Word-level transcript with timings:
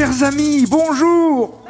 Chers 0.00 0.22
amis, 0.22 0.64
bonjour. 0.66 1.62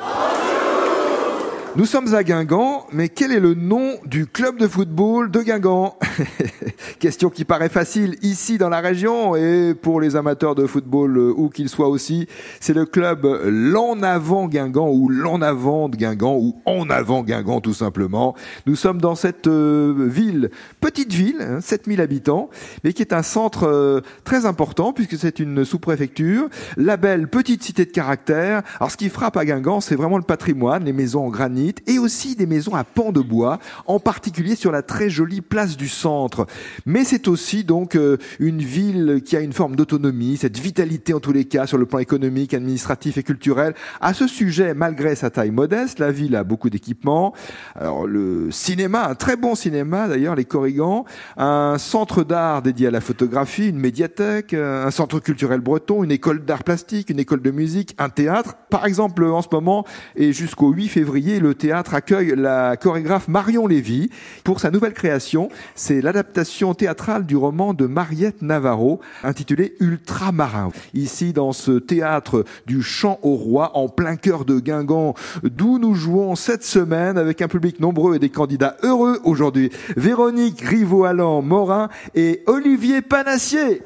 Nous 1.75 1.85
sommes 1.85 2.15
à 2.15 2.23
Guingamp, 2.23 2.87
mais 2.93 3.09
quel 3.09 3.33
est 3.33 3.41
le 3.41 3.55
nom 3.55 3.97
du 4.05 4.25
club 4.27 4.57
de 4.57 4.69
football 4.69 5.33
de 5.33 5.43
Guingamp? 5.43 5.99
Question 6.99 7.31
qui 7.31 7.45
paraît 7.45 7.69
facile 7.69 8.17
ici 8.23 8.59
dans 8.59 8.69
la 8.69 8.81
région 8.81 9.37
et 9.37 9.75
pour 9.75 10.01
les 10.01 10.17
amateurs 10.17 10.55
de 10.55 10.67
football 10.67 11.17
euh, 11.17 11.33
où 11.37 11.49
qu'ils 11.49 11.69
soient 11.69 11.89
aussi, 11.89 12.27
c'est 12.61 12.75
le 12.75 12.87
club 12.87 13.27
L'en 13.45 14.03
avant 14.03 14.49
Guingamp 14.49 14.91
ou 14.91 15.09
L'en 15.09 15.43
avant 15.43 15.89
de 15.89 15.97
Guingamp 15.97 16.37
ou 16.37 16.57
En 16.65 16.91
avant 16.91 17.23
Guingamp 17.23 17.61
tout 17.61 17.75
simplement. 17.75 18.35
Nous 18.67 18.77
sommes 18.77 19.01
dans 19.01 19.15
cette 19.15 19.47
euh, 19.47 19.95
ville, 20.09 20.51
petite 20.81 21.13
ville, 21.13 21.41
hein, 21.41 21.61
7000 21.61 22.01
habitants, 22.01 22.51
mais 22.85 22.93
qui 22.93 23.03
est 23.03 23.13
un 23.13 23.23
centre 23.23 23.65
euh, 23.65 24.01
très 24.25 24.47
important 24.47 24.93
puisque 24.93 25.19
c'est 25.19 25.39
une 25.39 25.65
sous-préfecture, 25.65 26.49
la 26.77 26.97
belle 26.97 27.29
petite 27.29 27.63
cité 27.63 27.85
de 27.85 27.91
caractère. 27.91 28.63
Alors 28.79 28.91
ce 28.91 28.97
qui 28.97 29.09
frappe 29.09 29.37
à 29.37 29.45
Guingamp, 29.45 29.81
c'est 29.81 29.97
vraiment 29.97 30.19
le 30.19 30.23
patrimoine, 30.25 30.85
les 30.85 30.93
maisons 30.93 31.27
en 31.27 31.31
granit 31.31 31.75
et 31.87 31.99
aussi 31.99 32.37
des 32.37 32.47
maisons 32.47 32.75
à 32.75 32.85
pans 32.85 33.13
de 33.13 33.21
bois, 33.21 33.59
en 33.87 33.99
particulier 33.99 34.55
sur 34.55 34.73
la 34.73 34.83
très 34.83 35.11
jolie 35.11 35.41
place 35.41 35.77
du 35.77 35.89
centre. 35.89 36.47
Mais 36.87 37.05
c'est 37.05 37.29
aussi 37.29 37.65
donc 37.65 37.97
euh, 37.97 38.17
une 38.39 38.61
ville 38.61 39.23
qui 39.25 39.37
a 39.37 39.41
une 39.41 39.53
forme 39.53 39.77
d'autonomie, 39.77 40.37
cette 40.37 40.59
vitalité 40.59 41.15
en 41.15 41.21
tous 41.21 41.33
les 41.33 41.45
cas 41.45 41.67
sur 41.67 41.79
le 41.79 41.87
plan 41.87 41.99
économique, 41.99 42.55
administratif 42.55 43.19
et 43.19 43.23
culturel. 43.23 43.75
À 44.01 44.15
ce 44.15 44.27
sujet, 44.27 44.75
malgré 44.75 45.15
sa 45.15 45.31
taille 45.31 45.51
modeste, 45.51 45.99
la 45.99 46.13
ville 46.13 46.37
a 46.37 46.45
beaucoup 46.45 46.71
d'équipements. 46.71 47.35
Alors 47.75 48.07
le 48.07 48.51
cinéma, 48.51 49.09
un 49.09 49.15
très 49.15 49.37
bon 49.37 49.55
cinéma 49.55 50.09
d'ailleurs, 50.09 50.35
les 50.35 50.45
Corrigans, 50.45 51.05
un 51.37 51.77
centre 51.79 52.25
d'art 52.25 52.63
dédié 52.63 52.89
à 52.89 52.91
la 52.91 53.01
photographie, 53.01 53.69
une 53.69 53.79
médiathèque, 53.79 54.55
un 54.55 54.91
centre 54.91 55.21
culturel 55.21 55.61
breton, 55.61 56.05
une 56.05 56.11
école 56.11 56.45
d'art 56.45 56.65
plastique, 56.65 57.11
une 57.11 57.19
école 57.19 57.43
de 57.43 57.51
musique, 57.51 57.95
un 57.99 58.09
théâtre. 58.09 58.57
Par 58.71 58.87
exemple, 58.87 59.25
en 59.25 59.43
ce 59.43 59.49
moment 59.51 59.85
et 60.15 60.33
jusqu'au 60.33 60.71
8 60.71 60.89
février, 60.89 61.41
le 61.41 61.55
théâtre 61.55 61.95
accueille 61.95 62.35
la 62.37 62.77
chorégraphe 62.77 63.27
Marion 63.27 63.67
Lévy 63.67 64.11
pour 64.45 64.61
sa 64.61 64.71
nouvelle 64.71 64.95
création. 64.95 65.49
C'est 65.75 66.01
l'adaptation 66.01 66.73
théâtrale 66.75 67.27
du 67.27 67.37
roman 67.37 67.75
de 67.75 67.87
Mariette 67.87 68.43
Navarro 68.43 69.01
intitulé 69.25 69.75
Ultramarin. 69.81 70.71
Ici, 70.95 71.33
dans 71.33 71.53
ce 71.53 71.73
théâtre 71.73 72.45
du 72.67 72.81
Chant 72.83 73.19
au 73.23 73.35
Roi, 73.35 73.77
en 73.77 73.89
plein 73.89 74.15
cœur 74.15 74.45
de 74.45 74.61
Guingamp, 74.61 75.15
d'où 75.43 75.79
nous 75.79 75.95
jouons 75.95 76.37
cette 76.37 76.65
semaine 76.65 77.19
avec 77.19 77.43
un 77.43 77.49
public 77.49 77.81
nombreux 77.81 78.15
et 78.15 78.19
des 78.21 78.31
candidats 78.31 78.77
heureux 78.85 79.19
aujourd'hui. 79.25 79.71
Véronique 79.97 80.61
Rivaud-Allan 80.61 81.43
Morin 81.43 81.89
et 82.15 82.45
Olivier 82.47 83.03
Panassier. 83.03 83.83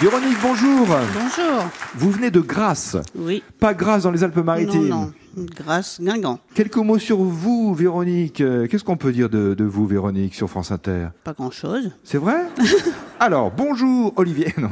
Véronique, 0.00 0.36
bonjour. 0.42 0.86
Bonjour. 0.86 1.64
Vous 1.94 2.10
venez 2.10 2.30
de 2.30 2.40
Grasse. 2.40 2.96
Oui. 3.14 3.42
Pas 3.58 3.72
Grasse 3.72 4.02
dans 4.02 4.10
les 4.10 4.22
Alpes-Maritimes. 4.24 4.88
Non, 4.88 5.12
non. 5.36 5.46
Grasse, 5.56 5.98
Guingamp. 6.02 6.38
Quelques 6.54 6.76
mots 6.76 6.98
sur 6.98 7.18
vous, 7.18 7.74
Véronique. 7.74 8.40
Euh, 8.42 8.66
Qu'est-ce 8.66 8.84
qu'on 8.84 8.96
peut 8.98 9.12
dire 9.12 9.28
de, 9.30 9.54
de 9.54 9.64
vous, 9.64 9.86
Véronique, 9.86 10.34
sur 10.34 10.48
France 10.50 10.70
Inter? 10.70 11.08
Pas 11.24 11.32
grand-chose. 11.32 11.92
C'est 12.04 12.18
vrai? 12.18 12.44
Alors, 13.20 13.50
bonjour, 13.50 14.12
Olivier. 14.16 14.52
Non, 14.58 14.68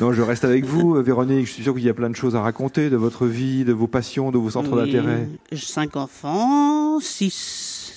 non, 0.00 0.12
je 0.12 0.22
reste 0.22 0.44
avec 0.44 0.64
vous, 0.64 0.96
euh, 0.96 1.02
Véronique. 1.02 1.46
Je 1.46 1.52
suis 1.52 1.62
sûr 1.62 1.74
qu'il 1.74 1.84
y 1.84 1.88
a 1.90 1.94
plein 1.94 2.08
de 2.10 2.16
choses 2.16 2.34
à 2.36 2.40
raconter 2.40 2.88
de 2.90 2.96
votre 2.96 3.26
vie, 3.26 3.64
de 3.64 3.72
vos 3.74 3.86
passions, 3.86 4.30
de 4.30 4.38
vos 4.38 4.50
centres 4.50 4.72
Oui. 4.72 4.86
d'intérêt. 4.92 5.28
Cinq 5.54 5.96
enfants, 5.96 7.00
six, 7.00 7.32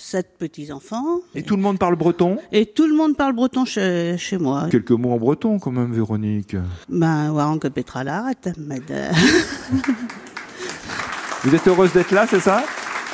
sept 0.09 0.37
petits-enfants. 0.39 1.19
Et 1.35 1.43
tout 1.43 1.57
le 1.57 1.61
monde 1.61 1.77
parle 1.79 1.97
breton? 1.97 2.37
Et 2.53 2.65
tout 2.65 2.87
le 2.87 2.95
monde 2.95 3.17
parle 3.17 3.33
breton 3.33 3.65
chez, 3.65 4.15
chez 4.17 4.37
moi. 4.37 4.67
Quelques 4.71 4.91
mots 4.91 5.11
en 5.11 5.17
breton, 5.17 5.59
quand 5.59 5.71
même, 5.71 5.91
Véronique. 5.91 6.55
Ben, 6.87 7.29
Warren 7.31 7.59
que 7.59 7.67
Petra 7.67 8.05
l'arrête. 8.05 8.49
mais 8.57 8.79
de- 8.79 8.93
Vous 11.43 11.53
êtes 11.53 11.67
heureuse 11.67 11.91
d'être 11.91 12.11
là, 12.11 12.25
c'est 12.29 12.39
ça? 12.39 12.63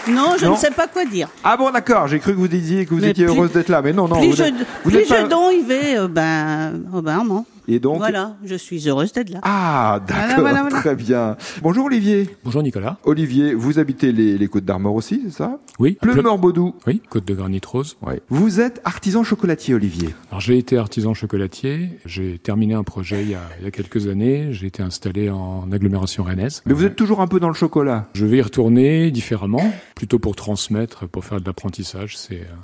Non, 0.08 0.34
je 0.40 0.46
Non. 0.46 0.52
ne 0.52 0.58
sais 0.58 0.70
pas 0.72 0.88
quoi 0.88 1.04
dire. 1.06 1.30
Ah 1.44 1.58
bon, 1.58 1.72
d'accord. 1.72 2.08
J'ai 2.08 2.20
cru 2.20 2.34
que 2.34 2.38
vous 2.38 2.48
disiez 2.48 2.86
que 2.86 2.94
vous 2.94 3.00
Mais 3.02 3.10
étiez 3.10 3.26
plus- 3.26 3.34
heureuse 3.36 3.52
d'être 3.54 3.70
là. 3.70 3.82
Mais 3.82 3.92
non, 3.94 4.08
non. 4.08 4.20
plus 4.20 4.30
vous 4.30 4.36
je, 4.36 4.44
vous 4.84 4.92
plus 4.92 5.06
je 5.08 5.28
don 5.28 5.50
y 5.50 5.62
vais, 5.64 5.98
euh, 5.98 6.08
ben, 6.08 6.84
oh 6.94 7.02
ben, 7.02 7.24
non. 7.24 7.44
Et 7.68 7.80
donc 7.80 7.98
Voilà, 7.98 8.36
je 8.44 8.56
suis 8.56 8.88
heureuse 8.90 9.14
d'être 9.14 9.30
là. 9.30 9.40
Ah, 9.44 10.02
d'accord, 10.06 10.24
Voilà, 10.26 10.42
voilà, 10.42 10.62
voilà. 10.64 10.80
très 10.80 10.96
bien. 10.96 11.38
Bonjour 11.62 11.86
Olivier. 11.86 12.30
Bonjour 12.44 12.62
Nicolas. 12.62 12.98
Olivier, 13.06 13.54
vous 13.54 13.80
habitez 13.80 14.12
les, 14.12 14.38
les 14.38 14.48
Côtes 14.48 14.66
d'Armor 14.66 14.96
aussi, 14.96 15.22
c'est 15.26 15.32
ça? 15.34 15.60
Oui, 15.80 15.98
à 16.02 16.06
Pleu- 16.06 16.12
Pleume-Morbaudou. 16.14 16.76
Oui, 16.88 17.02
Côte 17.10 17.26
de 17.26 17.34
Granit 17.34 17.62
Rose. 17.66 17.96
Ouais. 18.02 18.22
Vous 18.30 18.60
êtes 18.60 18.82
artisan 18.84 19.24
chocolatier, 19.24 19.74
Olivier? 19.76 20.10
Alors 20.30 20.42
j'ai 20.42 20.58
été 20.58 20.78
artisan 20.78 21.14
chocolatier, 21.14 21.90
j'ai 22.06 22.38
terminé 22.38 22.74
un 22.74 22.84
projet 22.84 23.22
il 23.24 23.30
y 23.30 23.36
a, 23.36 23.42
il 23.60 23.64
y 23.66 23.68
a 23.68 23.72
quelques 23.72 24.08
années, 24.08 24.50
j'ai 24.52 24.68
été 24.68 24.84
installé 24.84 25.30
en 25.30 25.72
agglomération 25.72 26.24
rennaise. 26.24 26.62
Mais 26.66 26.74
vous 26.74 26.84
êtes 26.86 26.96
toujours 26.98 27.22
un 27.22 27.28
peu 27.28 27.40
dans 27.40 27.48
le 27.50 27.54
chocolat? 27.54 28.08
Je 28.14 28.26
vais 28.26 28.38
y 28.38 28.42
retourner 28.42 29.10
différemment, 29.12 29.64
plutôt 29.96 30.20
pour 30.20 30.36
transmettre, 30.36 31.08
pour 31.08 31.24
faire 31.24 31.40
de 31.40 31.46
l'apprentissage. 31.46 32.18
C'est 32.18 32.42
euh, 32.42 32.56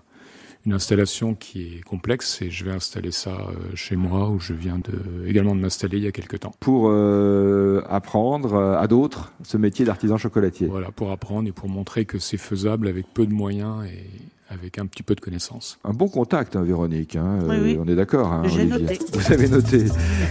une 0.70 0.76
installation 0.76 1.34
qui 1.34 1.78
est 1.78 1.82
complexe 1.82 2.44
et 2.44 2.52
je 2.52 2.64
vais 2.64 2.70
installer 2.72 3.10
ça 3.10 3.32
euh, 3.32 3.54
chez 3.74 3.96
moi 3.96 4.30
où 4.30 4.40
je 4.40 4.54
viens 4.54 4.78
de, 4.78 5.26
également 5.28 5.56
de 5.56 5.60
m'installer 5.62 5.98
il 5.98 6.04
y 6.04 6.08
a 6.08 6.12
quelques 6.12 6.42
temps. 6.42 6.54
Pour 6.60 6.90
euh, 6.90 7.82
apprendre 7.90 8.54
euh, 8.54 8.78
à 8.78 8.86
d'autres 8.86 9.34
ce 9.42 9.58
métier 9.58 9.84
d'artisan 9.84 10.18
chocolatier. 10.20 10.68
Voilà, 10.68 10.92
pour 10.92 11.10
apprendre 11.10 11.50
et 11.50 11.52
pour 11.52 11.70
montrer 11.70 12.06
que 12.06 12.20
c'est 12.20 12.38
faisable 12.38 12.88
avec 12.88 13.12
peu 13.12 13.26
de 13.26 13.34
moyens 13.34 13.84
et 13.86 14.06
avec 14.54 14.78
un 14.78 14.86
petit 14.86 15.02
peu 15.02 15.16
de 15.16 15.22
connaissances. 15.22 15.80
Un 15.84 15.94
bon 15.94 16.08
contact, 16.08 16.56
hein, 16.56 16.62
Véronique. 16.62 17.16
hein, 17.16 17.40
Oui, 17.48 17.56
euh, 17.56 17.64
oui. 17.64 17.78
On 17.84 17.88
est 17.88 17.96
d'accord, 17.96 18.32
hein, 18.32 18.44
Olivier. 18.46 18.68
noté. 18.68 19.00
Vous 19.12 19.34
avez 19.34 19.50
noté. 19.50 19.86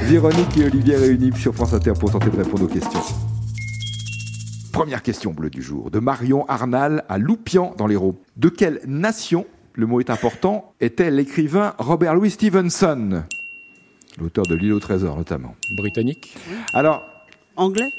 Véronique 0.04 0.56
et 0.56 0.66
Olivier 0.66 0.96
réunis 0.96 1.32
sur 1.36 1.52
France 1.52 1.72
Inter 1.74 1.94
pour 1.98 2.12
tenter 2.12 2.30
de 2.30 2.36
répondre 2.36 2.62
aux 2.62 2.68
questions. 2.68 3.00
Première 4.72 5.02
question 5.02 5.32
bleue 5.32 5.50
du 5.50 5.62
jour, 5.62 5.90
de 5.90 5.98
Marion 5.98 6.46
Arnal 6.46 7.02
à 7.08 7.18
Loupian 7.18 7.74
dans 7.76 7.88
l'Hérault. 7.88 8.20
De 8.36 8.48
quelle 8.48 8.80
nation, 8.86 9.44
le 9.78 9.86
mot 9.86 10.00
est 10.00 10.10
important, 10.10 10.74
était 10.80 11.08
l'écrivain 11.08 11.72
Robert 11.78 12.16
Louis 12.16 12.32
Stevenson 12.32 13.22
L'auteur 14.20 14.44
de 14.44 14.56
L'île 14.56 14.72
au 14.72 14.80
trésor 14.80 15.16
notamment. 15.16 15.54
Britannique, 15.76 16.36
Alors, 16.74 17.04
Anglais 17.54 17.92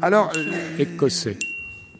alors 0.00 0.30
écossais, 0.78 1.36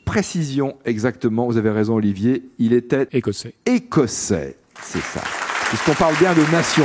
précision 0.04 0.76
exactement, 0.84 1.46
vous 1.46 1.56
avez 1.56 1.70
raison 1.70 1.96
Olivier, 1.96 2.44
il 2.60 2.72
était 2.72 3.08
écossais. 3.10 3.54
écossais, 3.66 4.56
c'est 4.80 5.02
ça. 5.02 5.22
Puisqu'on 5.70 5.94
parle 5.94 6.14
bien 6.20 6.32
de 6.32 6.52
nation, 6.52 6.84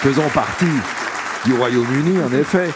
faisant 0.00 0.30
partie 0.30 0.64
du 1.44 1.52
Royaume-Uni 1.52 2.22
en 2.22 2.32
effet, 2.32 2.70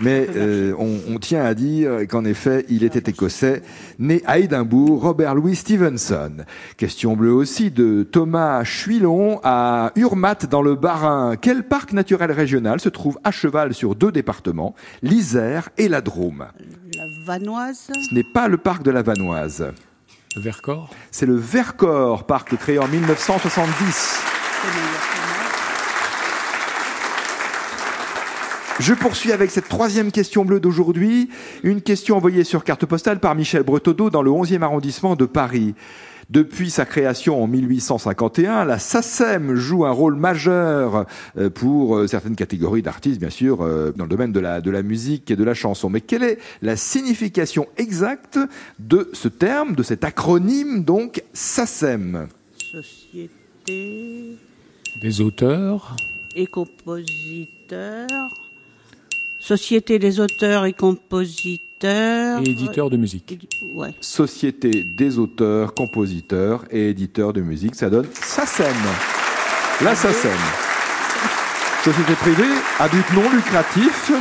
mais 0.00 0.26
euh, 0.36 0.74
on, 0.78 1.14
on 1.14 1.18
tient 1.18 1.44
à 1.44 1.54
dire 1.54 1.90
qu'en 2.08 2.24
effet 2.24 2.64
il 2.68 2.84
était 2.84 3.10
écossais, 3.10 3.62
né 3.98 4.22
à 4.26 4.38
Édimbourg, 4.38 5.02
Robert 5.02 5.34
Louis 5.34 5.56
Stevenson. 5.56 6.32
Question 6.76 7.16
bleue 7.16 7.32
aussi 7.32 7.70
de 7.70 8.02
Thomas 8.02 8.64
Chuilon 8.64 9.40
à 9.44 9.92
Urmat 9.96 10.46
dans 10.50 10.62
le 10.62 10.74
Bas-Rhin. 10.74 11.36
Quel 11.40 11.64
parc 11.64 11.92
naturel 11.92 12.32
régional 12.32 12.80
se 12.80 12.88
trouve 12.88 13.18
à 13.24 13.30
cheval 13.30 13.74
sur 13.74 13.94
deux 13.94 14.12
départements, 14.12 14.74
l'Isère 15.02 15.68
et 15.78 15.88
la 15.88 16.00
Drôme? 16.00 16.46
La 16.96 17.04
Vanoise. 17.24 17.90
Ce 18.08 18.14
n'est 18.14 18.24
pas 18.24 18.48
le 18.48 18.56
parc 18.56 18.82
de 18.82 18.90
la 18.90 19.02
Vanoise. 19.02 19.72
Vercors, 20.36 20.90
C'est 21.10 21.26
le 21.26 21.34
Vercors, 21.34 22.24
parc 22.24 22.56
créé 22.56 22.78
en 22.78 22.86
1970. 22.86 25.19
Je 28.80 28.94
poursuis 28.94 29.30
avec 29.30 29.50
cette 29.50 29.68
troisième 29.68 30.10
question 30.10 30.46
bleue 30.46 30.58
d'aujourd'hui. 30.58 31.28
Une 31.62 31.82
question 31.82 32.16
envoyée 32.16 32.44
sur 32.44 32.64
carte 32.64 32.86
postale 32.86 33.20
par 33.20 33.34
Michel 33.34 33.62
Bretodeau 33.62 34.08
dans 34.08 34.22
le 34.22 34.30
11e 34.30 34.62
arrondissement 34.62 35.16
de 35.16 35.26
Paris. 35.26 35.74
Depuis 36.30 36.70
sa 36.70 36.86
création 36.86 37.42
en 37.42 37.46
1851, 37.46 38.64
la 38.64 38.78
SACEM 38.78 39.54
joue 39.54 39.84
un 39.84 39.90
rôle 39.90 40.14
majeur 40.14 41.04
euh, 41.36 41.50
pour 41.50 41.94
euh, 41.94 42.06
certaines 42.06 42.36
catégories 42.36 42.80
d'artistes, 42.80 43.20
bien 43.20 43.28
sûr, 43.28 43.60
euh, 43.60 43.92
dans 43.94 44.04
le 44.04 44.10
domaine 44.10 44.32
de 44.32 44.40
la, 44.40 44.62
de 44.62 44.70
la 44.70 44.82
musique 44.82 45.30
et 45.30 45.36
de 45.36 45.44
la 45.44 45.52
chanson. 45.52 45.90
Mais 45.90 46.00
quelle 46.00 46.22
est 46.22 46.38
la 46.62 46.76
signification 46.76 47.66
exacte 47.76 48.38
de 48.78 49.10
ce 49.12 49.28
terme, 49.28 49.74
de 49.74 49.82
cet 49.82 50.04
acronyme, 50.04 50.84
donc 50.84 51.22
SACEM 51.34 52.28
Société 52.56 54.38
des 55.02 55.20
auteurs, 55.20 55.96
et 56.34 56.46
compositeurs. 56.46 58.49
Société 59.40 59.98
des 59.98 60.20
auteurs 60.20 60.66
et 60.66 60.72
compositeurs. 60.74 62.40
et 62.44 62.50
éditeurs 62.50 62.90
de 62.90 62.98
musique. 62.98 63.48
Ouais. 63.74 63.94
Société 64.00 64.84
des 64.84 65.18
auteurs, 65.18 65.72
compositeurs 65.72 66.64
et 66.70 66.90
éditeurs 66.90 67.32
de 67.32 67.40
musique. 67.40 67.74
Ça 67.74 67.88
donne 67.88 68.06
SACEM. 68.12 68.66
La 69.82 69.94
SACEM. 69.94 70.30
Société 71.82 72.12
privée 72.14 72.52
à 72.78 72.86
but 72.88 73.04
non 73.14 73.30
lucratif 73.34 74.12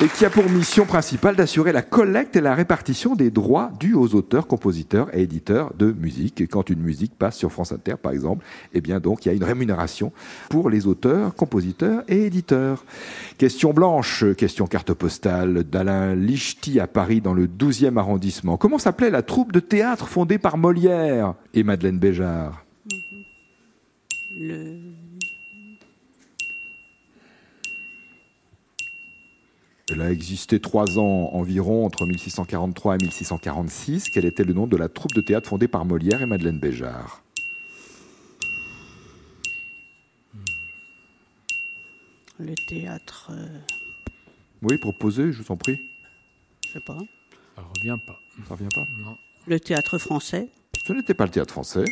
et 0.00 0.08
qui 0.08 0.24
a 0.24 0.30
pour 0.30 0.48
mission 0.50 0.84
principale 0.84 1.36
d'assurer 1.36 1.72
la 1.72 1.82
collecte 1.82 2.36
et 2.36 2.40
la 2.40 2.54
répartition 2.54 3.14
des 3.14 3.30
droits 3.30 3.70
dus 3.78 3.94
aux 3.94 4.14
auteurs, 4.14 4.46
compositeurs 4.46 5.14
et 5.14 5.22
éditeurs 5.22 5.72
de 5.74 5.92
musique. 5.92 6.40
Et 6.40 6.46
quand 6.46 6.70
une 6.70 6.80
musique 6.80 7.16
passe 7.16 7.36
sur 7.36 7.50
France 7.52 7.72
Inter, 7.72 7.94
par 8.00 8.12
exemple, 8.12 8.44
eh 8.74 8.80
bien 8.80 9.00
donc 9.00 9.24
il 9.24 9.28
y 9.28 9.32
a 9.32 9.34
une 9.34 9.44
rémunération 9.44 10.12
pour 10.48 10.70
les 10.70 10.86
auteurs, 10.86 11.34
compositeurs 11.34 12.02
et 12.08 12.26
éditeurs. 12.26 12.84
Question 13.38 13.72
blanche, 13.72 14.24
question 14.36 14.66
carte 14.66 14.92
postale 14.92 15.64
d'Alain 15.64 16.14
Lichty 16.14 16.80
à 16.80 16.86
Paris 16.86 17.20
dans 17.20 17.34
le 17.34 17.46
12e 17.46 17.96
arrondissement. 17.96 18.56
Comment 18.56 18.78
s'appelait 18.78 19.10
la 19.10 19.22
troupe 19.22 19.52
de 19.52 19.60
théâtre 19.60 20.08
fondée 20.08 20.38
par 20.38 20.58
Molière 20.58 21.34
et 21.54 21.62
Madeleine 21.62 21.98
Béjart? 21.98 22.64
Elle 29.96 30.02
a 30.02 30.10
existé 30.12 30.60
trois 30.60 30.98
ans 30.98 31.30
environ, 31.32 31.86
entre 31.86 32.04
1643 32.04 32.96
et 32.96 32.98
1646. 32.98 34.10
Quel 34.10 34.26
était 34.26 34.44
le 34.44 34.52
nom 34.52 34.66
de 34.66 34.76
la 34.76 34.90
troupe 34.90 35.14
de 35.14 35.22
théâtre 35.22 35.48
fondée 35.48 35.68
par 35.68 35.86
Molière 35.86 36.20
et 36.20 36.26
Madeleine 36.26 36.58
Béjart? 36.58 37.22
Le 42.38 42.54
théâtre. 42.68 43.30
euh, 43.32 43.46
Oui, 44.60 44.76
proposez, 44.76 45.32
je 45.32 45.42
vous 45.42 45.50
en 45.50 45.56
prie. 45.56 45.78
je 46.66 46.72
sais 46.72 46.80
pas. 46.80 46.98
Ça 47.54 47.62
revient 47.62 47.96
pas. 48.06 48.18
Ça 48.46 48.54
revient 48.54 48.68
pas? 48.74 48.84
Non. 49.02 49.16
Le 49.46 49.58
théâtre 49.58 49.96
français. 49.96 50.48
Ce 50.86 50.92
n'était 50.92 51.14
pas 51.14 51.24
le 51.24 51.30
théâtre 51.30 51.52
français. 51.52 51.84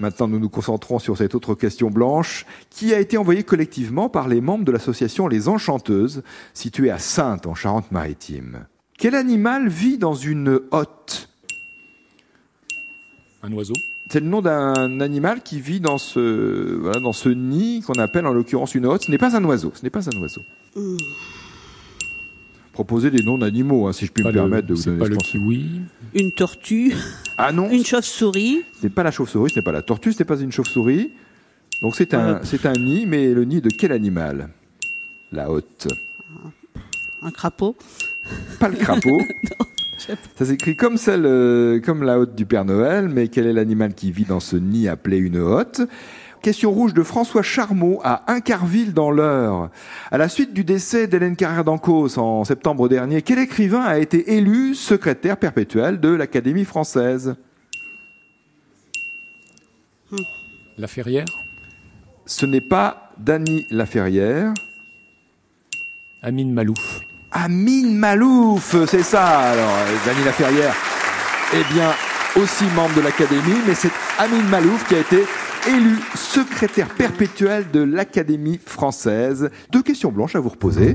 Maintenant, 0.00 0.28
nous 0.28 0.38
nous 0.38 0.48
concentrons 0.48 0.98
sur 0.98 1.16
cette 1.18 1.34
autre 1.34 1.54
question 1.54 1.90
blanche 1.90 2.46
qui 2.70 2.94
a 2.94 2.98
été 3.00 3.18
envoyée 3.18 3.42
collectivement 3.44 4.08
par 4.08 4.28
les 4.28 4.40
membres 4.40 4.64
de 4.64 4.72
l'association 4.72 5.28
Les 5.28 5.46
Enchanteuses, 5.46 6.22
située 6.54 6.90
à 6.90 6.98
Saintes, 6.98 7.46
en 7.46 7.54
Charente-Maritime. 7.54 8.64
Quel 8.98 9.14
animal 9.14 9.68
vit 9.68 9.98
dans 9.98 10.14
une 10.14 10.58
hotte? 10.70 11.28
Un 13.42 13.52
oiseau. 13.52 13.74
C'est 14.10 14.20
le 14.20 14.26
nom 14.26 14.40
d'un 14.42 15.00
animal 15.00 15.42
qui 15.42 15.60
vit 15.60 15.80
dans 15.80 15.98
ce, 15.98 16.76
voilà, 16.80 16.98
dans 17.00 17.12
ce 17.12 17.28
nid 17.28 17.82
qu'on 17.86 17.92
appelle 18.00 18.26
en 18.26 18.32
l'occurrence 18.32 18.74
une 18.74 18.86
hotte. 18.86 19.04
Ce 19.04 19.10
n'est 19.10 19.18
pas 19.18 19.36
un 19.36 19.44
oiseau. 19.44 19.70
Ce 19.74 19.82
n'est 19.82 19.90
pas 19.90 20.08
un 20.08 20.18
oiseau. 20.20 20.40
Proposez 22.72 23.10
des 23.10 23.22
noms 23.22 23.36
d'animaux, 23.38 23.86
hein, 23.86 23.92
si 23.92 24.06
je 24.06 24.12
puis 24.12 24.22
Pas 24.22 24.30
me 24.30 24.34
le- 24.34 24.40
permettre 24.40 24.66
de 24.68 24.74
vous 24.74 24.80
C'est 24.80 24.90
donner 24.90 24.98
pas 25.00 25.04
ce 25.06 25.10
le 25.10 25.16
kiwi. 25.18 25.80
Une 26.14 26.32
tortue. 26.32 26.94
Ah 27.42 27.52
non, 27.52 27.70
Une 27.70 27.84
chauve-souris. 27.86 28.62
ce 28.78 28.86
n'est 28.86 28.90
pas 28.90 29.02
la 29.02 29.10
chauve-souris, 29.10 29.50
ce 29.50 29.56
n'est 29.60 29.62
pas 29.64 29.72
la 29.72 29.80
tortue, 29.80 30.12
ce 30.12 30.18
n'est 30.18 30.26
pas 30.26 30.38
une 30.38 30.52
chauve-souris. 30.52 31.12
Donc 31.80 31.96
c'est 31.96 32.12
un, 32.12 32.40
c'est 32.42 32.66
un 32.66 32.74
nid, 32.74 33.06
mais 33.06 33.32
le 33.32 33.44
nid 33.44 33.62
de 33.62 33.70
quel 33.70 33.92
animal? 33.92 34.50
La 35.32 35.50
hotte. 35.50 35.88
Un 37.22 37.30
crapaud. 37.30 37.76
Pas 38.58 38.68
le 38.68 38.76
crapaud. 38.76 39.22
Ça 40.36 40.44
s'écrit 40.44 40.76
comme 40.76 40.96
celle, 40.98 41.24
euh, 41.24 41.80
comme 41.80 42.02
la 42.02 42.18
hotte 42.18 42.34
du 42.34 42.44
Père 42.44 42.64
Noël, 42.66 43.08
mais 43.08 43.28
quel 43.28 43.46
est 43.46 43.52
l'animal 43.52 43.94
qui 43.94 44.12
vit 44.12 44.24
dans 44.24 44.40
ce 44.40 44.56
nid 44.56 44.88
appelé 44.88 45.16
une 45.18 45.38
hotte? 45.38 45.80
Question 46.42 46.70
rouge 46.70 46.94
de 46.94 47.02
François 47.02 47.42
Charmot 47.42 48.00
à 48.02 48.32
Incarville 48.32 48.94
dans 48.94 49.10
l'Eure. 49.10 49.68
À 50.10 50.16
la 50.16 50.26
suite 50.30 50.54
du 50.54 50.64
décès 50.64 51.06
d'Hélène 51.06 51.36
Carrère 51.36 51.64
d'Ancos 51.64 52.16
en 52.16 52.44
septembre 52.44 52.88
dernier, 52.88 53.20
quel 53.20 53.38
écrivain 53.38 53.82
a 53.82 53.98
été 53.98 54.36
élu 54.36 54.74
secrétaire 54.74 55.36
perpétuel 55.36 56.00
de 56.00 56.08
l'Académie 56.08 56.64
française? 56.64 57.36
La 60.78 60.86
ferrière? 60.86 61.26
Ce 62.24 62.46
n'est 62.46 62.62
pas 62.62 63.12
Dany 63.18 63.66
Laferrière. 63.70 64.54
Amine 66.22 66.54
Malouf. 66.54 67.00
Amine 67.32 67.98
Malouf, 67.98 68.76
c'est 68.86 69.02
ça. 69.02 69.40
Alors, 69.40 69.76
Dany 70.06 70.24
Laferrière, 70.24 70.74
eh 71.52 71.74
bien, 71.74 71.90
aussi 72.42 72.64
membre 72.74 72.94
de 72.94 73.02
l'Académie, 73.02 73.60
mais 73.66 73.74
c'est 73.74 73.92
Amine 74.18 74.48
Malouf 74.48 74.88
qui 74.88 74.94
a 74.94 75.00
été 75.00 75.24
élu 75.68 75.96
secrétaire 76.14 76.88
perpétuel 76.94 77.70
de 77.70 77.80
l'Académie 77.80 78.58
française. 78.58 79.50
Deux 79.70 79.82
questions 79.82 80.10
blanches 80.10 80.36
à 80.36 80.40
vous 80.40 80.48
reposer. 80.48 80.94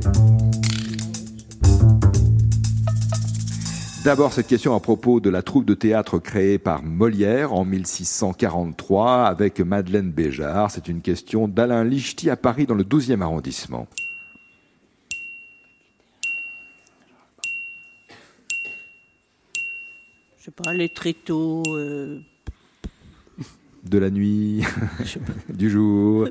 D'abord, 4.03 4.33
cette 4.33 4.47
question 4.47 4.75
à 4.75 4.79
propos 4.79 5.19
de 5.19 5.29
la 5.29 5.41
troupe 5.41 5.65
de 5.65 5.73
théâtre 5.73 6.19
créée 6.19 6.59
par 6.59 6.83
Molière 6.83 7.53
en 7.53 7.65
1643 7.65 9.25
avec 9.25 9.59
Madeleine 9.59 10.11
Béjart. 10.11 10.69
C'est 10.71 10.87
une 10.87 11.01
question 11.01 11.47
d'Alain 11.47 11.83
Lichty 11.83 12.29
à 12.29 12.35
Paris 12.35 12.65
dans 12.65 12.75
le 12.75 12.83
12e 12.83 13.21
arrondissement. 13.21 13.87
Je 20.37 20.45
sais 20.45 20.51
pas, 20.51 20.73
les 20.73 20.89
tréteaux. 20.89 21.63
De 23.89 23.97
la 23.97 24.09
nuit, 24.09 24.63
du 25.49 25.69
jour. 25.69 26.27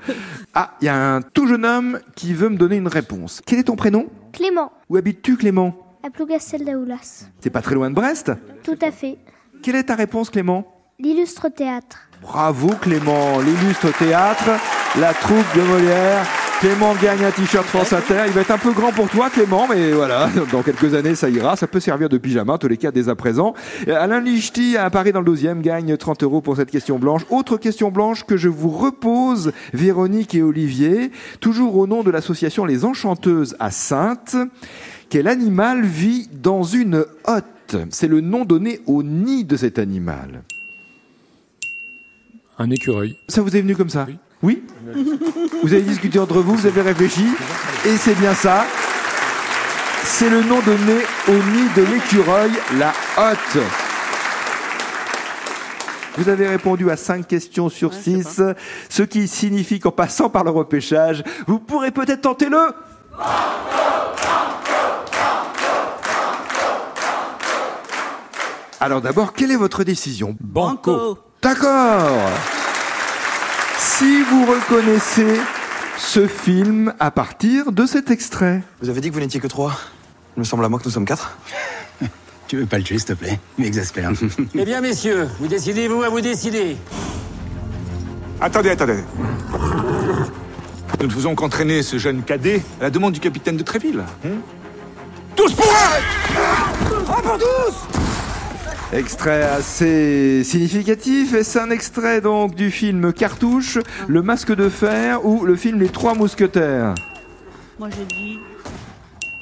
Ah, 0.54 0.74
il 0.80 0.86
y 0.86 0.88
a 0.88 1.14
un 1.16 1.22
tout 1.22 1.46
jeune 1.46 1.64
homme 1.64 2.00
qui 2.16 2.32
veut 2.34 2.48
me 2.48 2.56
donner 2.56 2.76
une 2.76 2.88
réponse. 2.88 3.40
Quel 3.46 3.58
est 3.58 3.64
ton 3.64 3.76
prénom? 3.76 4.06
Clément, 4.32 4.72
Où 4.88 4.96
habites-tu, 4.96 5.36
Clément? 5.36 5.76
À 6.02 6.10
Plougastel 6.10 6.64
d'Aoulas. 6.64 7.26
C'est 7.40 7.50
pas 7.50 7.62
très 7.62 7.74
loin 7.74 7.88
de 7.90 7.94
Brest? 7.94 8.32
Tout 8.62 8.78
à 8.82 8.90
fait. 8.90 9.18
Quelle 9.62 9.76
est 9.76 9.84
ta 9.84 9.94
réponse, 9.94 10.28
Clément? 10.30 10.66
L'illustre 10.98 11.48
théâtre. 11.48 11.98
Bravo, 12.20 12.68
Clément. 12.80 13.38
L'illustre 13.40 13.96
théâtre, 13.96 14.50
la 14.98 15.14
troupe 15.14 15.46
de 15.56 15.62
Molière. 15.62 16.26
Clément 16.64 16.94
gagne 16.94 17.22
un 17.22 17.30
t-shirt 17.30 17.66
France 17.66 17.92
Inter. 17.92 18.22
Il 18.26 18.32
va 18.32 18.40
être 18.40 18.50
un 18.50 18.56
peu 18.56 18.72
grand 18.72 18.90
pour 18.90 19.06
toi, 19.10 19.28
Clément, 19.28 19.66
mais 19.68 19.92
voilà, 19.92 20.30
dans 20.50 20.62
quelques 20.62 20.94
années, 20.94 21.14
ça 21.14 21.28
ira. 21.28 21.56
Ça 21.56 21.66
peut 21.66 21.78
servir 21.78 22.08
de 22.08 22.16
pyjama, 22.16 22.54
en 22.54 22.58
tous 22.58 22.68
les 22.68 22.78
cas, 22.78 22.90
dès 22.90 23.10
à 23.10 23.14
présent. 23.14 23.52
Euh, 23.86 24.02
Alain 24.02 24.18
Lichty, 24.18 24.78
à 24.78 24.88
Paris 24.88 25.12
dans 25.12 25.20
le 25.20 25.30
12e, 25.30 25.60
gagne 25.60 25.94
30 25.94 26.22
euros 26.22 26.40
pour 26.40 26.56
cette 26.56 26.70
question 26.70 26.98
blanche. 26.98 27.26
Autre 27.28 27.58
question 27.58 27.90
blanche 27.90 28.24
que 28.24 28.38
je 28.38 28.48
vous 28.48 28.70
repose, 28.70 29.52
Véronique 29.74 30.34
et 30.34 30.42
Olivier, 30.42 31.10
toujours 31.40 31.76
au 31.76 31.86
nom 31.86 32.02
de 32.02 32.10
l'association 32.10 32.64
Les 32.64 32.86
Enchanteuses 32.86 33.56
à 33.58 33.70
Saintes. 33.70 34.36
Quel 35.10 35.28
animal 35.28 35.84
vit 35.84 36.30
dans 36.32 36.62
une 36.62 37.04
hotte? 37.26 37.76
C'est 37.90 38.08
le 38.08 38.22
nom 38.22 38.46
donné 38.46 38.80
au 38.86 39.02
nid 39.02 39.44
de 39.44 39.58
cet 39.58 39.78
animal. 39.78 40.44
Un 42.58 42.70
écureuil. 42.70 43.18
Ça 43.28 43.42
vous 43.42 43.54
est 43.54 43.60
venu 43.60 43.76
comme 43.76 43.90
ça? 43.90 44.06
Oui. 44.08 44.16
Oui 44.44 44.62
Vous 45.62 45.72
avez 45.72 45.80
discuté 45.80 46.18
entre 46.18 46.40
vous, 46.40 46.54
vous 46.54 46.66
avez 46.66 46.82
réfléchi, 46.82 47.26
et 47.86 47.96
c'est 47.96 48.14
bien 48.14 48.34
ça. 48.34 48.66
C'est 50.04 50.28
le 50.28 50.42
nom 50.42 50.60
donné 50.60 50.98
au 51.28 51.32
nid 51.32 51.66
de 51.74 51.82
l'écureuil, 51.82 52.50
la 52.78 52.92
hotte. 53.16 53.64
Vous 56.18 56.28
avez 56.28 56.46
répondu 56.46 56.90
à 56.90 56.98
5 56.98 57.26
questions 57.26 57.70
sur 57.70 57.90
Ouais, 57.92 57.96
je 58.04 58.22
6, 58.22 58.42
ce 58.90 59.02
qui 59.02 59.28
signifie 59.28 59.80
qu'en 59.80 59.92
passant 59.92 60.28
par 60.28 60.44
le 60.44 60.50
repêchage, 60.50 61.24
vous 61.46 61.58
pourrez 61.58 61.90
peut-être 61.90 62.20
tenter 62.20 62.50
le... 62.50 62.60
Alors 68.78 69.00
d'abord, 69.00 69.32
quelle 69.32 69.52
est 69.52 69.56
votre 69.56 69.84
décision? 69.84 70.36
Banco. 70.38 71.16
D'accord. 71.40 72.28
Si 73.98 74.22
vous 74.24 74.44
reconnaissez 74.44 75.40
ce 75.96 76.26
film 76.26 76.92
à 76.98 77.12
partir 77.12 77.70
de 77.70 77.86
cet 77.86 78.10
extrait. 78.10 78.64
Vous 78.82 78.88
avez 78.88 79.00
dit 79.00 79.08
que 79.08 79.14
vous 79.14 79.20
n'étiez 79.20 79.38
que 79.38 79.46
trois 79.46 79.78
Il 80.36 80.40
me 80.40 80.44
semble 80.44 80.64
à 80.64 80.68
moi 80.68 80.80
que 80.80 80.84
nous 80.84 80.90
sommes 80.90 81.04
quatre. 81.04 81.38
Tu 82.48 82.56
veux 82.56 82.66
pas 82.66 82.78
le 82.78 82.82
tuer, 82.82 82.98
s'il 82.98 83.06
te 83.06 83.12
plaît? 83.12 83.38
Il 83.56 83.62
m'exaspère. 83.64 84.10
Eh 84.58 84.64
bien, 84.64 84.80
messieurs, 84.80 85.28
vous 85.38 85.46
décidez, 85.46 85.86
vous, 85.86 86.02
à 86.02 86.08
vous 86.08 86.20
décider. 86.20 86.76
Attendez, 88.40 88.70
attendez. 88.70 88.98
Nous 91.00 91.06
ne 91.06 91.12
faisons 91.12 91.36
qu'entraîner 91.36 91.84
ce 91.84 91.96
jeune 91.96 92.24
cadet 92.24 92.62
à 92.80 92.84
la 92.84 92.90
demande 92.90 93.12
du 93.12 93.20
capitaine 93.20 93.56
de 93.56 93.62
Tréville. 93.62 94.02
tous 95.36 95.52
pour 95.52 95.72
un 95.72 96.00
Extrait 98.94 99.42
assez 99.42 100.44
significatif. 100.44 101.34
Est-ce 101.34 101.58
un 101.58 101.70
extrait 101.70 102.20
donc 102.20 102.54
du 102.54 102.70
film 102.70 103.12
Cartouche, 103.12 103.78
Le 104.06 104.22
Masque 104.22 104.54
de 104.54 104.68
Fer 104.68 105.26
ou 105.26 105.44
le 105.44 105.56
film 105.56 105.80
Les 105.80 105.88
Trois 105.88 106.14
Mousquetaires 106.14 106.94
Moi, 107.80 107.88
j'ai 107.90 108.04
dit 108.04 108.38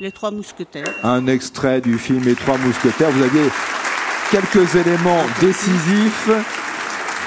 les 0.01 0.11
trois 0.11 0.31
mousquetaires. 0.31 0.89
Un 1.05 1.27
extrait 1.27 1.83
du 1.83 1.99
film 1.99 2.23
Les 2.25 2.35
Trois 2.35 2.57
Mousquetaires. 2.57 3.11
Vous 3.11 3.23
aviez 3.23 3.51
quelques 4.31 4.75
éléments 4.75 5.23
décisifs. 5.41 6.31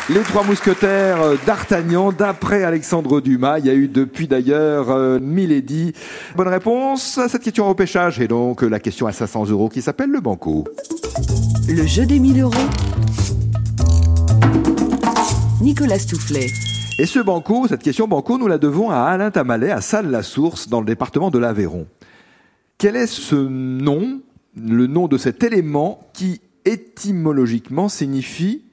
Les 0.10 0.22
Trois 0.22 0.44
Mousquetaires 0.44 1.20
d'Artagnan, 1.46 2.12
d'après 2.12 2.64
Alexandre 2.64 3.22
Dumas. 3.22 3.60
Il 3.60 3.68
y 3.68 3.70
a 3.70 3.76
eu 3.76 3.88
depuis 3.88 4.28
d'ailleurs 4.28 4.90
euh, 4.90 5.20
Milady. 5.22 5.94
Bonne 6.36 6.48
réponse 6.48 7.20
à 7.20 7.30
cette 7.30 7.44
question 7.44 7.66
au 7.66 7.70
repêchage. 7.70 8.20
Et 8.20 8.28
donc 8.28 8.64
la 8.64 8.80
question 8.80 9.06
à 9.06 9.12
500 9.12 9.46
euros 9.52 9.70
qui 9.70 9.84
s'appelle 9.84 10.10
le 10.10 10.22
banco. 10.22 10.66
Le 11.68 11.84
jeu 11.88 12.06
des 12.06 12.20
1000 12.20 12.42
euros. 12.42 12.54
Nicolas 15.62 15.98
Stoufflet. 15.98 16.48
Et 17.00 17.08
ce 17.08 17.20
banco, 17.20 17.68
cette 17.68 17.82
question 17.82 18.08
banco, 18.08 18.38
nous 18.38 18.48
la 18.48 18.60
devons 18.60 18.92
à 18.92 18.98
Alain 18.98 19.32
Tamalet, 19.32 19.72
à 19.72 19.82
Salles-la-Source, 19.82 20.70
dans 20.70 20.80
le 20.80 20.86
département 20.86 21.32
de 21.32 21.40
l'Aveyron. 21.40 21.88
Quel 22.78 22.96
est 22.96 23.08
ce 23.08 23.36
nom, 23.36 24.22
le 24.56 24.86
nom 24.86 25.08
de 25.08 25.18
cet 25.18 25.44
élément 25.44 26.08
qui 26.14 26.40
étymologiquement 26.66 27.90
signifie 27.90 28.64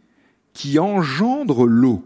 qui 0.52 0.78
engendre 0.78 1.66
l'eau? 1.66 2.02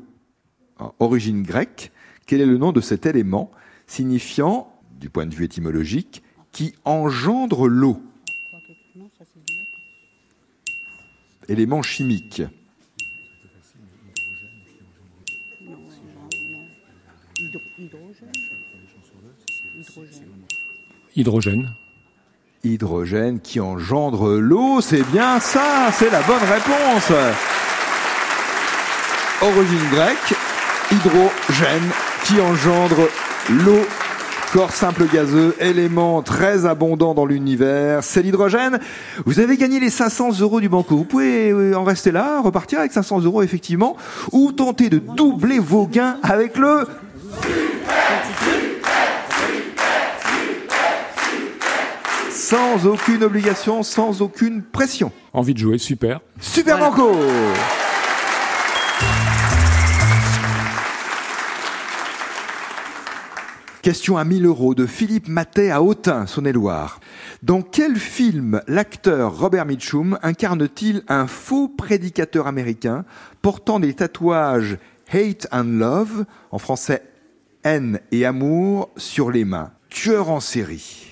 Origine 1.00 1.42
grecque, 1.42 1.90
quel 2.26 2.40
est 2.40 2.46
le 2.46 2.58
nom 2.58 2.70
de 2.70 2.80
cet 2.80 3.06
élément 3.06 3.50
signifiant, 3.88 4.72
du 5.00 5.10
point 5.10 5.26
de 5.26 5.34
vue 5.34 5.44
étymologique, 5.46 6.22
qui 6.52 6.74
engendre 6.84 7.66
l'eau? 7.66 8.00
Élément 11.48 11.82
chimique. 11.82 12.42
Hydrogène. 21.14 21.70
Hydrogène 22.64 23.40
qui 23.40 23.60
engendre 23.60 24.34
l'eau, 24.38 24.80
c'est 24.80 25.04
bien 25.12 25.38
ça, 25.38 25.90
c'est 25.92 26.10
la 26.10 26.22
bonne 26.22 26.42
réponse. 26.42 27.12
Origine 29.40 29.88
grecque, 29.90 30.34
hydrogène 30.90 31.90
qui 32.24 32.40
engendre 32.40 33.08
l'eau. 33.50 33.86
Corps 34.52 34.72
simple 34.72 35.04
gazeux, 35.12 35.54
élément 35.60 36.22
très 36.22 36.66
abondant 36.66 37.14
dans 37.14 37.26
l'univers, 37.26 38.02
c'est 38.04 38.22
l'hydrogène. 38.22 38.78
Vous 39.26 39.40
avez 39.40 39.56
gagné 39.56 39.80
les 39.80 39.90
500 39.90 40.40
euros 40.40 40.60
du 40.60 40.68
banco. 40.68 40.96
Vous 40.96 41.04
pouvez 41.04 41.50
euh, 41.50 41.74
en 41.74 41.84
rester 41.84 42.12
là, 42.12 42.40
repartir 42.40 42.78
avec 42.78 42.92
500 42.92 43.20
euros 43.22 43.42
effectivement, 43.42 43.96
ou 44.32 44.52
tenter 44.52 44.88
de 44.88 44.98
doubler 44.98 45.58
vos 45.58 45.86
gains 45.86 46.18
avec 46.22 46.56
le 46.56 46.86
sans 52.30 52.86
aucune 52.86 53.24
obligation, 53.24 53.82
sans 53.82 54.22
aucune 54.22 54.62
pression. 54.62 55.10
Envie 55.32 55.54
de 55.54 55.58
jouer, 55.58 55.78
super. 55.78 56.20
Super 56.40 56.78
Banco 56.78 57.10
Question 63.86 64.16
à 64.16 64.24
1000 64.24 64.46
euros 64.46 64.74
de 64.74 64.84
Philippe 64.84 65.28
Matet 65.28 65.70
à 65.70 65.80
Autun, 65.80 66.26
Saône-et-Loire. 66.26 66.98
Dans 67.44 67.62
quel 67.62 67.94
film 67.94 68.60
l'acteur 68.66 69.38
Robert 69.38 69.64
Mitchum 69.64 70.18
incarne-t-il 70.24 71.04
un 71.06 71.28
faux 71.28 71.68
prédicateur 71.68 72.48
américain 72.48 73.04
portant 73.42 73.78
des 73.78 73.94
tatouages 73.94 74.78
Hate 75.12 75.46
and 75.52 75.78
Love, 75.78 76.24
en 76.50 76.58
français 76.58 77.00
haine 77.62 78.00
et 78.10 78.26
amour, 78.26 78.90
sur 78.96 79.30
les 79.30 79.44
mains? 79.44 79.70
Tueur 79.88 80.30
en 80.30 80.40
série. 80.40 81.08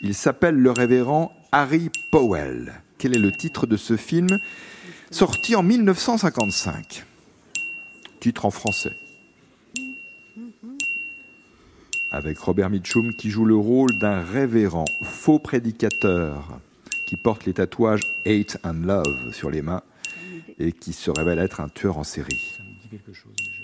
Il 0.00 0.16
s'appelle 0.16 0.56
le 0.56 0.72
révérend 0.72 1.30
Harry 1.52 1.88
Powell. 2.10 2.72
Quel 2.98 3.14
est 3.14 3.20
le 3.20 3.30
titre 3.30 3.68
de 3.68 3.76
ce 3.76 3.96
film 3.96 4.26
Sorti 5.12 5.54
en 5.54 5.62
1955. 5.62 7.04
Titre 8.18 8.44
en 8.44 8.50
français. 8.50 8.90
Avec 12.24 12.38
Robert 12.38 12.70
Mitchum 12.70 13.12
qui 13.12 13.30
joue 13.30 13.44
le 13.44 13.56
rôle 13.56 13.98
d'un 13.98 14.22
révérend 14.22 14.84
faux 15.02 15.40
prédicateur 15.40 16.60
qui 17.04 17.16
porte 17.16 17.46
les 17.46 17.52
tatouages 17.52 18.02
Hate 18.24 18.58
and 18.62 18.84
Love 18.84 19.32
sur 19.32 19.50
les 19.50 19.60
mains 19.60 19.82
et 20.60 20.70
qui 20.70 20.92
se 20.92 21.10
révèle 21.10 21.40
être 21.40 21.60
un 21.60 21.68
tueur 21.68 21.98
en 21.98 22.04
série. 22.04 22.54
Ça 22.56 22.62
me 22.62 22.80
dit 22.80 22.88
quelque 22.88 23.12
chose, 23.12 23.32
mais 23.40 23.52
je... 23.52 23.62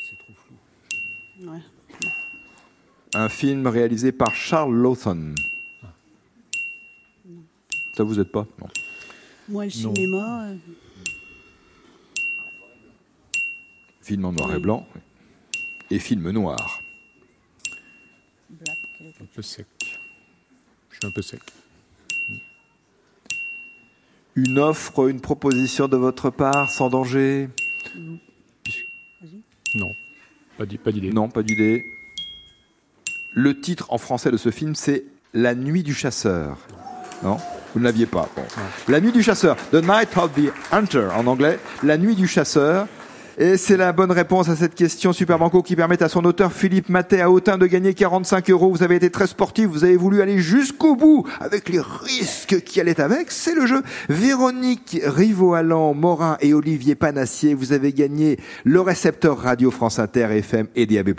c'est 0.00 0.16
trop 0.16 0.32
flou. 0.34 1.50
Ouais. 1.52 1.60
Un 3.12 3.28
film 3.28 3.66
réalisé 3.66 4.12
par 4.12 4.34
Charles 4.34 4.74
Lawson. 4.74 5.34
Ça 7.94 8.02
vous 8.02 8.18
aide 8.18 8.32
pas? 8.32 8.46
Non. 8.62 8.68
Moi, 9.50 9.64
le 9.64 9.70
cinéma, 9.70 10.44
euh, 10.46 10.56
Film 14.00 14.24
en 14.24 14.32
noir 14.32 14.54
et 14.54 14.58
blanc 14.58 14.86
et 15.90 15.98
film 15.98 16.30
noir. 16.30 16.81
Un 19.04 19.24
peu 19.34 19.42
sec. 19.42 19.66
Je 20.90 20.96
suis 20.98 21.06
un 21.06 21.10
peu 21.10 21.22
sec. 21.22 21.40
Une 24.36 24.58
offre, 24.58 25.08
une 25.08 25.20
proposition 25.20 25.88
de 25.88 25.96
votre 25.96 26.30
part, 26.30 26.70
sans 26.70 26.88
danger? 26.88 27.48
Non, 29.74 29.90
pas 30.56 30.66
d'i- 30.66 30.78
pas 30.78 30.92
d'idée. 30.92 31.10
Non, 31.12 31.28
pas 31.28 31.42
d'idée. 31.42 31.84
Le 33.34 33.58
titre 33.60 33.86
en 33.90 33.98
français 33.98 34.30
de 34.30 34.36
ce 34.36 34.50
film, 34.50 34.74
c'est 34.74 35.04
La 35.34 35.54
nuit 35.54 35.82
du 35.82 35.94
chasseur. 35.94 36.58
Non 37.22 37.38
Vous 37.72 37.80
ne 37.80 37.84
l'aviez 37.84 38.04
pas. 38.06 38.28
Bon. 38.36 38.42
La 38.88 39.00
nuit 39.00 39.12
du 39.12 39.22
chasseur. 39.22 39.56
The 39.70 39.76
Night 39.82 40.14
of 40.16 40.32
the 40.34 40.52
Hunter 40.70 41.08
en 41.16 41.26
anglais. 41.26 41.58
La 41.82 41.96
nuit 41.96 42.14
du 42.14 42.28
chasseur. 42.28 42.86
Et 43.38 43.56
c'est 43.56 43.78
la 43.78 43.92
bonne 43.92 44.12
réponse 44.12 44.50
à 44.50 44.56
cette 44.56 44.74
question 44.74 45.14
Super 45.14 45.38
Banco 45.38 45.62
qui 45.62 45.74
permet 45.74 46.02
à 46.02 46.10
son 46.10 46.22
auteur 46.26 46.52
Philippe 46.52 46.90
Matet 46.90 47.22
à 47.22 47.30
Autun 47.30 47.56
de 47.56 47.66
gagner 47.66 47.94
45 47.94 48.50
euros. 48.50 48.70
Vous 48.70 48.82
avez 48.82 48.96
été 48.96 49.08
très 49.08 49.26
sportif, 49.26 49.68
vous 49.68 49.84
avez 49.84 49.96
voulu 49.96 50.20
aller 50.20 50.38
jusqu'au 50.38 50.96
bout 50.96 51.26
avec 51.40 51.70
les 51.70 51.80
risques 51.80 52.62
qui 52.62 52.78
allaient 52.78 53.00
avec. 53.00 53.30
C'est 53.30 53.54
le 53.54 53.66
jeu. 53.66 53.82
Véronique 54.10 55.00
Rivaud-Allan, 55.02 55.94
Morin 55.94 56.36
et 56.42 56.52
Olivier 56.52 56.94
Panassier, 56.94 57.54
vous 57.54 57.72
avez 57.72 57.94
gagné 57.94 58.38
le 58.64 58.82
récepteur 58.82 59.38
radio 59.38 59.70
France 59.70 59.98
Inter, 59.98 60.28
FM 60.30 60.66
et 60.76 60.84
DAB+. 60.84 61.14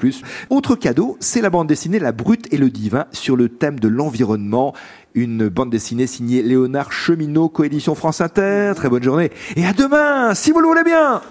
Autre 0.52 0.76
cadeau, 0.76 1.18
c'est 1.20 1.42
la 1.42 1.50
bande 1.50 1.68
dessinée 1.68 1.98
La 1.98 2.12
Brute 2.12 2.48
et 2.54 2.58
le 2.58 2.70
Divin 2.70 3.06
sur 3.12 3.36
le 3.36 3.50
thème 3.50 3.80
de 3.80 3.88
l'environnement. 3.88 4.74
Une 5.16 5.50
bande 5.50 5.72
dessinée 5.72 6.08
signée 6.08 6.44
Léonard 6.44 6.92
Cheminot, 6.92 7.50
coédition 7.50 7.96
France 7.96 8.22
Inter. 8.22 8.74
Très 8.76 8.90
bonne 8.90 9.04
journée. 9.04 9.32
Et 9.56 9.66
à 9.66 9.74
demain, 9.74 10.36
si 10.36 10.52
vous 10.52 10.60
le 10.60 10.68
voulez 10.68 10.84
bien. 10.84 11.22